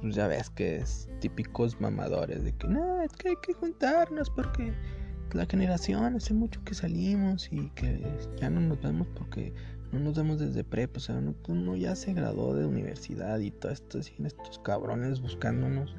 [0.00, 4.30] pues ya ves que es típicos mamadores de que no, es que hay que juntarnos
[4.30, 4.74] porque
[5.34, 8.04] la generación hace mucho que salimos y que
[8.40, 9.52] ya no nos vemos porque
[9.92, 13.72] no nos vemos desde prepa, o sea, uno, ya se graduó de universidad y todo
[13.72, 15.94] esto, así, estos cabrones buscándonos,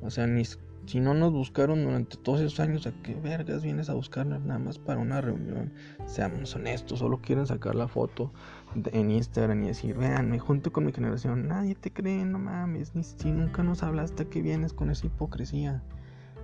[0.00, 0.44] o sea, ni
[0.86, 4.58] si no nos buscaron durante todos esos años, ¿a qué vergas vienes a buscarnos nada
[4.58, 5.72] más para una reunión?
[6.06, 8.32] Seamos honestos, solo quieren sacar la foto
[8.74, 12.94] en Instagram y decir, vean, me junto con mi generación, nadie te cree, no mames,
[12.94, 15.82] ni si nunca nos hablaste, que vienes con esa hipocresía?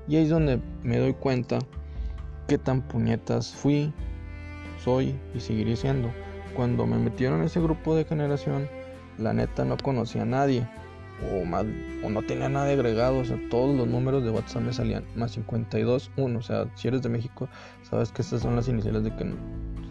[0.09, 1.59] Y ahí es donde me doy cuenta
[2.51, 3.93] qué tan puñetas fui,
[4.83, 6.11] soy y seguiré siendo.
[6.57, 8.69] Cuando me metieron en ese grupo de generación,
[9.19, 10.69] la neta no conocía a nadie.
[11.31, 15.05] O, o no tenía nada agregado, o sea, todos los números de WhatsApp me salían
[15.15, 17.49] más 52, 1, o sea, si eres de México,
[17.89, 19.33] sabes que estas son las iniciales de que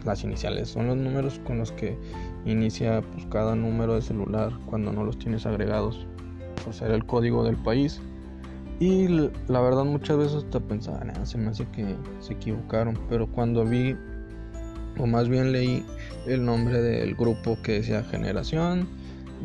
[0.04, 1.96] las iniciales son los números con los que
[2.44, 6.06] inicia pues, cada número de celular cuando no los tienes agregados,
[6.62, 8.02] por ser el código del país.
[8.80, 13.66] Y la verdad muchas veces te pensaba, se me hace que se equivocaron, pero cuando
[13.66, 13.94] vi,
[14.98, 15.84] o más bien leí
[16.26, 18.88] el nombre del grupo que decía Generación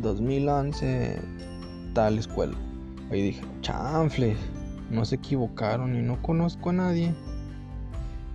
[0.02, 1.20] 2011
[1.94, 2.56] tal escuela,
[3.12, 4.38] ahí dije, chanfle,
[4.90, 7.14] no se equivocaron y no conozco a nadie.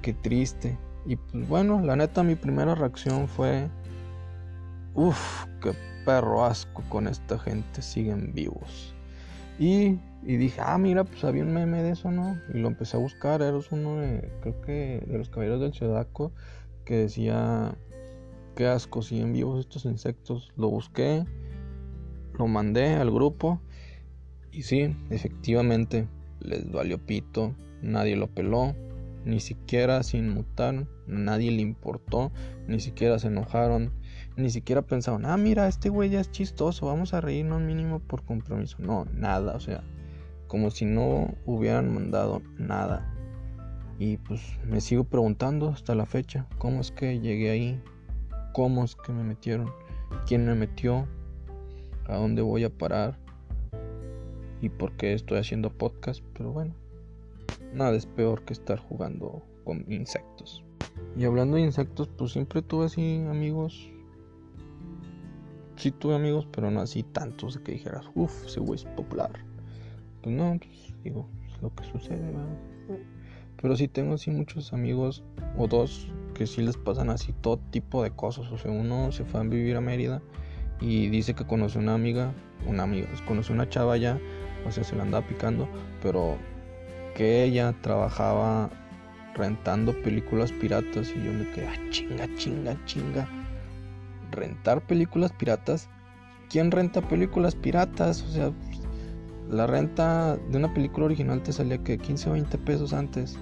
[0.03, 0.77] Qué triste.
[1.07, 3.71] Y pues bueno, la neta mi primera reacción fue,
[4.95, 5.73] uff, qué
[6.05, 8.95] perro asco con esta gente, siguen vivos.
[9.59, 12.39] Y y dije, ah, mira, pues había un meme de eso, ¿no?
[12.53, 16.33] Y lo empecé a buscar, era uno de, creo que de los caballeros del Chodaco,
[16.85, 17.75] que decía,
[18.55, 20.53] qué asco, siguen vivos estos insectos.
[20.57, 21.25] Lo busqué,
[22.39, 23.61] lo mandé al grupo,
[24.53, 26.07] y sí, efectivamente,
[26.41, 28.75] les valió pito, nadie lo peló,
[29.25, 32.33] ni siquiera se inmutaron, nadie le importó,
[32.67, 33.93] ni siquiera se enojaron,
[34.37, 38.25] ni siquiera pensaron, ah, mira, este güey ya es chistoso, vamos a reírnos mínimo por
[38.25, 38.77] compromiso.
[38.81, 39.83] No, nada, o sea,
[40.51, 43.09] como si no hubieran mandado nada.
[44.01, 47.81] Y pues me sigo preguntando hasta la fecha, ¿cómo es que llegué ahí?
[48.53, 49.71] ¿Cómo es que me metieron?
[50.27, 51.07] ¿Quién me metió?
[52.09, 53.17] ¿A dónde voy a parar?
[54.61, 56.21] ¿Y por qué estoy haciendo podcast?
[56.33, 56.75] Pero bueno,
[57.73, 60.65] nada es peor que estar jugando con insectos.
[61.17, 63.89] Y hablando de insectos, pues siempre tuve así amigos.
[65.77, 69.50] Sí tuve amigos, pero no así tantos que dijeras, uff, ese güey es popular
[70.23, 72.33] pues no, pues digo, es lo que sucede,
[73.61, 75.23] Pero sí tengo así muchos amigos
[75.57, 78.51] o dos que sí les pasan así todo tipo de cosas.
[78.51, 80.23] O sea, uno se fue a vivir a Mérida
[80.81, 82.33] y dice que conoció una amiga,
[82.67, 84.19] una amiga, conoció una chava ya,
[84.67, 85.69] o sea, se la andaba picando,
[86.03, 86.39] pero
[87.15, 88.71] que ella trabajaba
[89.35, 93.29] rentando películas piratas y yo me quedé, ah, chinga, chinga, chinga.
[94.31, 95.89] Rentar películas piratas.
[96.49, 98.23] ¿Quién renta películas piratas?
[98.23, 98.53] O sea,
[99.51, 103.37] la renta de una película original te salía que 15 o 20 pesos antes.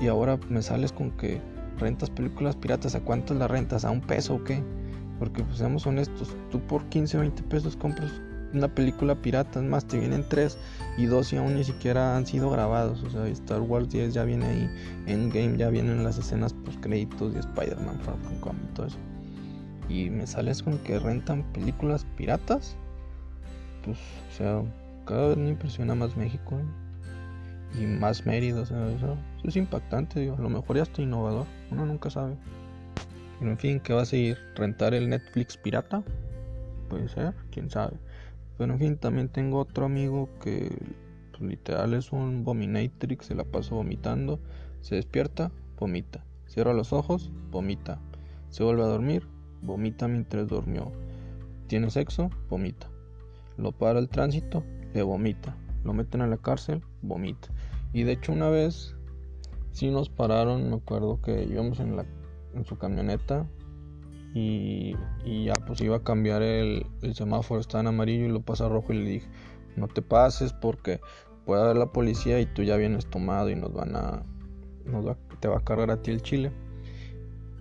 [0.00, 1.40] Y ahora me sales con que
[1.78, 2.94] rentas películas piratas.
[2.94, 3.84] ¿A cuánto la rentas?
[3.84, 4.62] ¿A un peso o qué?
[5.18, 8.10] Porque pues seamos honestos, tú por 15 o 20 pesos compras
[8.54, 10.58] una película pirata, es más, te vienen 3
[10.98, 13.02] y 2 y aún ni siquiera han sido grabados.
[13.02, 14.70] O sea, Star Wars 10 ya viene ahí,
[15.06, 18.98] Endgame ya vienen las escenas post créditos de Spider-Man Far From Home y todo eso.
[19.88, 22.76] Y me sales con que rentan películas piratas.
[23.84, 24.62] Pues, o sea,
[25.12, 26.58] cada me impresiona más México
[27.78, 28.62] y más Mérida.
[28.62, 30.36] eso, es impactante, digo.
[30.36, 32.36] A lo mejor ya está innovador, uno nunca sabe.
[33.38, 34.38] Pero en fin, ¿qué va a seguir?
[34.54, 36.02] ¿Rentar el Netflix pirata?
[36.88, 37.98] Puede ser, quién sabe.
[38.56, 40.70] Pero en fin, también tengo otro amigo que
[41.32, 44.40] pues, literal es un vominatrix, se la pasa vomitando.
[44.80, 46.24] Se despierta, vomita.
[46.46, 47.98] Cierra los ojos, vomita.
[48.48, 49.26] Se vuelve a dormir,
[49.60, 50.90] vomita mientras durmió.
[51.66, 52.88] Tiene sexo, vomita.
[53.58, 54.64] Lo para el tránsito,
[54.94, 55.56] le vomita.
[55.84, 57.48] Lo meten a la cárcel, vomita.
[57.92, 58.94] Y de hecho una vez
[59.72, 62.04] sí nos pararon, me acuerdo que íbamos en, la,
[62.54, 63.46] en su camioneta
[64.34, 64.94] y,
[65.44, 68.96] ya pues iba a cambiar el, semáforo, estaba en amarillo y lo pasa rojo y
[68.98, 69.28] le dije,
[69.76, 71.00] no te pases porque
[71.44, 74.22] puede haber la policía y tú ya vienes tomado y nos van a,
[75.40, 76.52] te va a cargar a ti el chile.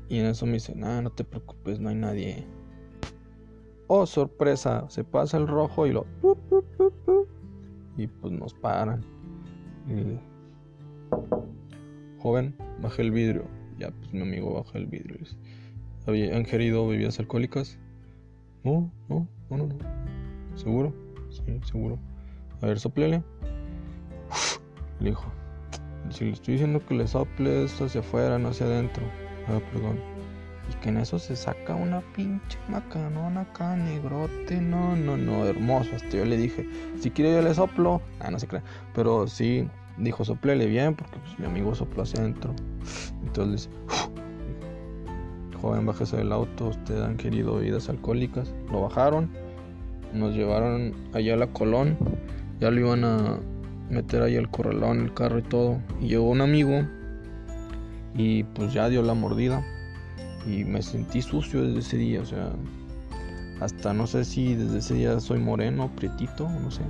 [0.07, 2.45] Y en eso me dice, nada, no te preocupes, no hay nadie.
[3.93, 6.05] Oh, sorpresa, se pasa el rojo y lo
[7.97, 9.03] y pues nos paran.
[12.19, 13.43] joven, baje el vidrio.
[13.79, 15.17] Ya, pues mi amigo baja el vidrio.
[16.07, 17.77] ¿Había ingerido bebidas alcohólicas?
[18.63, 19.75] No, no, no, no, no.
[20.55, 20.93] ¿Seguro?
[21.29, 21.99] Sí, seguro.
[22.61, 23.21] A ver, soplele.
[25.01, 25.25] Le dijo,
[26.11, 29.03] si le estoy diciendo que le sople esto hacia afuera, no hacia adentro.
[29.49, 29.99] Ah, perdón.
[30.71, 34.61] Y que en eso se saca una pinche macanona acá, negrote.
[34.61, 35.95] No, no, no, hermoso.
[35.95, 36.67] Hasta yo le dije,
[36.99, 38.01] si quiere yo le soplo.
[38.19, 38.61] Ah, no se cree.
[38.95, 42.53] Pero sí, dijo, soplele bien, porque pues, mi amigo sopló hacia adentro.
[43.23, 43.69] Entonces
[45.61, 48.53] joven, bájese del auto, ustedes han querido bebidas alcohólicas.
[48.71, 49.29] Lo bajaron,
[50.13, 51.97] nos llevaron allá a la Colón,
[52.59, 53.39] ya lo iban a
[53.89, 55.77] meter ahí el corralón, el carro y todo.
[56.01, 56.81] Y llegó un amigo
[58.15, 59.63] y pues ya dio la mordida.
[60.45, 62.51] Y me sentí sucio desde ese día, o sea,
[63.59, 66.81] hasta no sé si desde ese día soy moreno, prietito, no sé,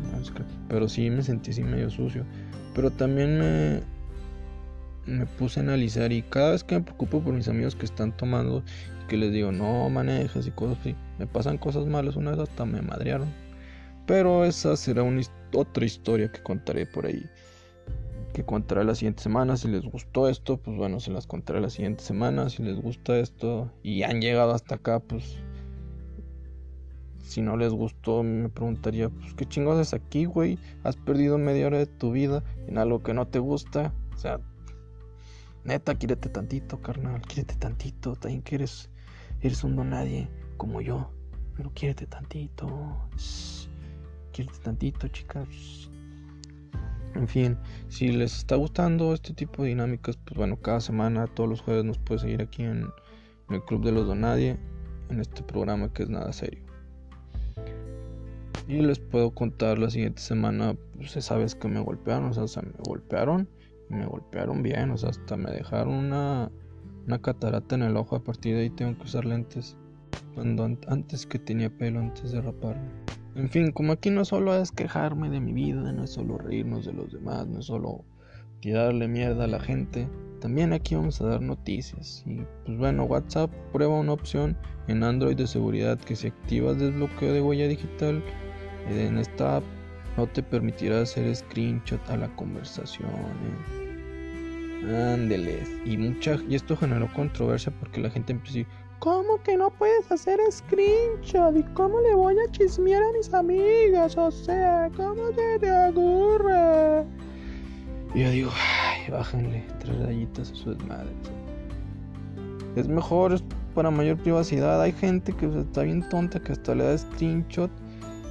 [0.69, 2.25] pero sí me sentí así medio sucio.
[2.73, 3.81] Pero también me,
[5.05, 8.15] me puse a analizar y cada vez que me preocupo por mis amigos que están
[8.15, 8.63] tomando
[9.03, 12.39] y que les digo no manejes y cosas así, me pasan cosas malas, una vez
[12.39, 13.27] hasta me madrearon.
[14.07, 15.21] Pero esa será una,
[15.53, 17.25] otra historia que contaré por ahí.
[18.33, 19.57] Que contaré la siguiente semana.
[19.57, 22.49] Si les gustó esto, pues bueno, se las contaré la siguiente semana.
[22.49, 25.37] Si les gusta esto y han llegado hasta acá, pues
[27.19, 30.59] si no les gustó, me preguntaría, pues qué chingados es aquí, güey.
[30.83, 33.93] Has perdido media hora de tu vida en algo que no te gusta.
[34.13, 34.39] O sea,
[35.63, 37.21] Neta, quírete tantito, carnal.
[37.21, 38.15] Quírete tantito.
[38.15, 38.89] También que eres,
[39.41, 41.11] eres un don nadie como yo.
[41.55, 42.67] Pero quírete tantito.
[43.15, 43.67] Shh.
[44.31, 45.90] Quírete tantito, chicas.
[47.15, 47.57] En fin,
[47.89, 51.83] si les está gustando este tipo de dinámicas, pues bueno, cada semana, todos los jueves
[51.83, 52.87] nos puede seguir aquí en,
[53.49, 54.57] el Club de los Donadie,
[55.09, 56.63] en este programa que es nada serio.
[58.67, 62.71] Y les puedo contar la siguiente semana, pues sabes que me golpearon, o sea, me
[62.87, 63.47] golpearon
[63.91, 66.49] me golpearon bien, o sea, hasta me dejaron una,
[67.05, 68.15] una catarata en el ojo.
[68.15, 69.75] A partir de ahí tengo que usar lentes.
[70.33, 73.00] Cuando antes que tenía pelo, antes de raparme.
[73.35, 76.85] En fin, como aquí no solo es quejarme de mi vida, no es solo reírnos
[76.85, 78.03] de los demás, no es solo
[78.59, 80.07] tirarle mierda a la gente,
[80.41, 82.23] también aquí vamos a dar noticias.
[82.25, 87.33] Y pues bueno, WhatsApp prueba una opción en Android de seguridad que si activas desbloqueo
[87.33, 88.23] de huella digital
[88.89, 89.63] en esta app
[90.17, 93.09] no te permitirá hacer screenshot a la conversación.
[94.83, 95.63] ¿eh?
[95.85, 98.67] Y mucha y esto generó controversia porque la gente empezó a decir,
[99.01, 101.57] ¿cómo que no puedes hacer screenshot?
[101.57, 104.15] ¿Y cómo le voy a chismear a mis amigas?
[104.15, 107.03] O sea, ¿cómo se te ocurre?
[108.13, 111.09] Y yo digo, ay, bájenle tres rayitas a su desmadre.
[112.75, 114.79] Es mejor, es para mayor privacidad.
[114.79, 117.71] Hay gente que está bien tonta que hasta le da screenshot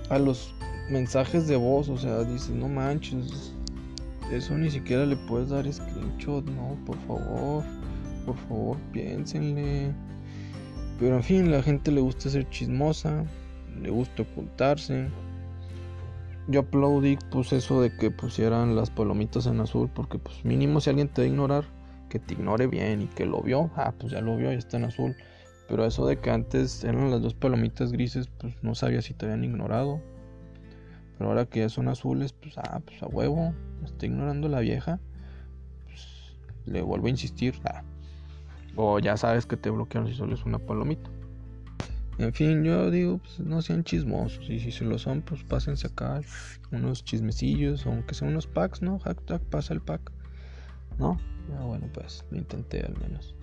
[0.08, 0.54] a los
[0.88, 1.88] mensajes de voz.
[1.88, 3.52] O sea, dice, no manches,
[4.30, 7.64] eso ni siquiera le puedes dar screenshot, no, por favor,
[8.24, 9.92] por favor, piénsenle.
[11.00, 13.24] Pero en fin, la gente le gusta ser chismosa,
[13.80, 15.08] le gusta ocultarse.
[16.46, 20.90] Yo aplaudí pues eso de que pusieran las palomitas en azul, porque pues mínimo si
[20.90, 21.64] alguien te va a ignorar,
[22.10, 24.76] que te ignore bien y que lo vio, ah, pues ya lo vio, ya está
[24.76, 25.16] en azul.
[25.68, 29.24] Pero eso de que antes eran las dos palomitas grises, pues no sabía si te
[29.24, 30.02] habían ignorado.
[31.16, 35.00] Pero ahora que ya son azules, pues ah, pues a huevo, está ignorando la vieja,
[35.86, 36.36] pues,
[36.66, 37.54] le vuelvo a insistir.
[37.64, 37.84] Ah.
[38.76, 41.10] O ya sabes que te bloquearon si solo es una palomita.
[42.18, 44.48] En fin, yo digo, pues no sean chismosos.
[44.50, 46.20] Y si se lo son, pues pásense acá
[46.70, 48.98] unos chismecillos, aunque sean unos packs, ¿no?
[48.98, 50.12] Hashtag pasa el pack.
[50.98, 51.18] ¿No?
[51.58, 53.34] Ah, bueno, pues lo intenté al menos.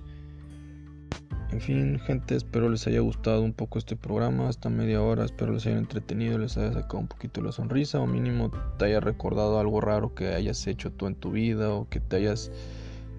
[1.52, 5.54] En fin, gente, espero les haya gustado un poco este programa, hasta media hora, espero
[5.54, 9.58] les haya entretenido, les haya sacado un poquito la sonrisa o mínimo te haya recordado
[9.58, 12.52] algo raro que hayas hecho tú en tu vida o que te hayas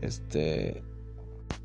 [0.03, 0.83] este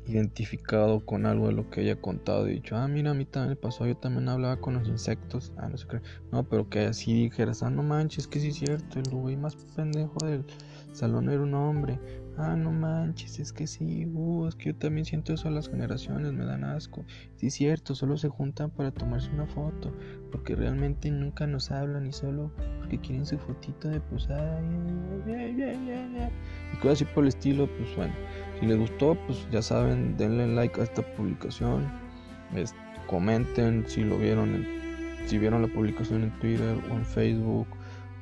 [0.06, 3.50] identificado con algo de lo que haya contado y dicho, ah, mira, a mí también
[3.50, 6.80] me pasó, yo también hablaba con los insectos, ah, no sé qué, no, pero que
[6.80, 10.44] así dijeras, ah, no manches, que sí es cierto, el güey más pendejo del
[10.92, 11.98] salón era un hombre,
[12.36, 15.68] Ah, no manches, es que sí, uh, es que yo también siento eso a las
[15.68, 17.04] generaciones, me dan asco.
[17.36, 19.92] Sí, cierto, solo se juntan para tomarse una foto,
[20.32, 24.28] porque realmente nunca nos hablan y solo porque quieren su fotito de pues,
[26.72, 28.12] y cosas así por el estilo, pues bueno,
[28.58, 31.88] si les gustó, pues ya saben, denle like a esta publicación,
[33.06, 34.66] comenten si lo vieron,
[35.26, 37.68] si vieron la publicación en Twitter o en Facebook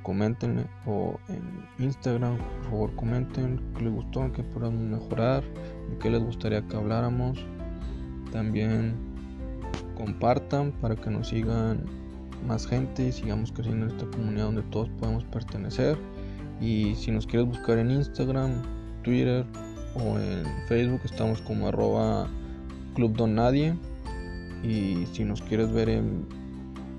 [0.02, 6.10] comenten o en Instagram, por favor comenten qué les gustó, qué podemos mejorar, de qué
[6.10, 7.44] les gustaría que habláramos.
[8.32, 8.94] También
[9.96, 11.84] compartan para que nos sigan
[12.46, 15.96] más gente y sigamos creciendo en esta comunidad donde todos podemos pertenecer.
[16.60, 18.62] Y si nos quieres buscar en Instagram,
[19.02, 19.44] Twitter
[19.94, 22.28] o en Facebook estamos como arroba
[22.94, 23.38] Club Don.
[24.62, 26.24] Y si nos quieres ver en,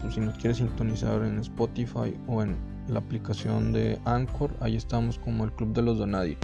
[0.02, 2.56] pues, si nos quieres sintonizar en Spotify o en
[2.88, 6.38] la aplicación de Anchor, ahí estamos como el Club de los Donadie.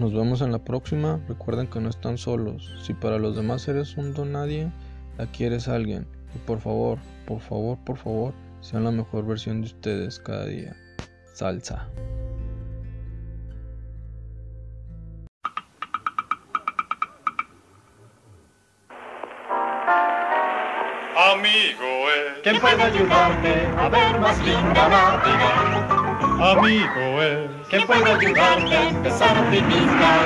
[0.00, 1.20] Nos vemos en la próxima.
[1.28, 2.74] Recuerden que no están solos.
[2.82, 4.72] Si para los demás eres un donadie,
[5.18, 6.06] aquí eres alguien.
[6.34, 10.74] Y por favor, por favor, por favor, sean la mejor versión de ustedes cada día.
[11.34, 11.86] Salsa.
[22.50, 26.50] ¿Quién puede ayudarte a ver más linda la vida?
[26.50, 27.68] Amigo es.
[27.68, 30.20] ¿Quién puede ayudarte a empezar a optimizar?